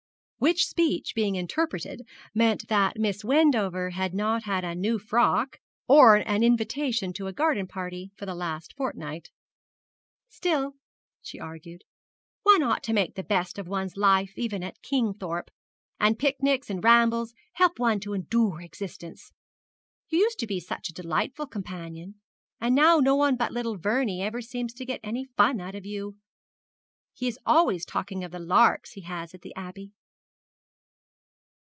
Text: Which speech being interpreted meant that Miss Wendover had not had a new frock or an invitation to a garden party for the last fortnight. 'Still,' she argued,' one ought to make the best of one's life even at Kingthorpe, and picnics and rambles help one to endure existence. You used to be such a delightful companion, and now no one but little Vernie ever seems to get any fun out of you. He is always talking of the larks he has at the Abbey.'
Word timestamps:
Which 0.43 0.65
speech 0.65 1.13
being 1.13 1.35
interpreted 1.35 2.01
meant 2.33 2.67
that 2.67 2.97
Miss 2.97 3.23
Wendover 3.23 3.91
had 3.91 4.15
not 4.15 4.45
had 4.45 4.63
a 4.63 4.73
new 4.73 4.97
frock 4.97 5.59
or 5.87 6.15
an 6.15 6.41
invitation 6.41 7.13
to 7.13 7.27
a 7.27 7.31
garden 7.31 7.67
party 7.67 8.09
for 8.17 8.25
the 8.25 8.33
last 8.33 8.75
fortnight. 8.75 9.29
'Still,' 10.29 10.73
she 11.21 11.39
argued,' 11.39 11.83
one 12.41 12.63
ought 12.63 12.81
to 12.85 12.91
make 12.91 13.13
the 13.13 13.21
best 13.21 13.59
of 13.59 13.67
one's 13.67 13.95
life 13.95 14.33
even 14.35 14.63
at 14.63 14.81
Kingthorpe, 14.81 15.51
and 15.99 16.17
picnics 16.17 16.71
and 16.71 16.83
rambles 16.83 17.35
help 17.53 17.77
one 17.77 17.99
to 17.99 18.13
endure 18.13 18.61
existence. 18.61 19.31
You 20.09 20.17
used 20.21 20.39
to 20.39 20.47
be 20.47 20.59
such 20.59 20.89
a 20.89 20.93
delightful 20.93 21.45
companion, 21.45 22.15
and 22.59 22.73
now 22.73 22.97
no 22.97 23.15
one 23.15 23.35
but 23.37 23.51
little 23.51 23.77
Vernie 23.77 24.23
ever 24.23 24.41
seems 24.41 24.73
to 24.73 24.85
get 24.85 25.01
any 25.03 25.23
fun 25.37 25.61
out 25.61 25.75
of 25.75 25.85
you. 25.85 26.17
He 27.13 27.27
is 27.27 27.37
always 27.45 27.85
talking 27.85 28.23
of 28.23 28.31
the 28.31 28.39
larks 28.39 28.93
he 28.93 29.01
has 29.01 29.35
at 29.35 29.43
the 29.43 29.53
Abbey.' 29.53 29.91